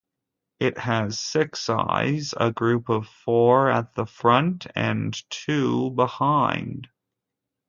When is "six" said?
1.19-1.69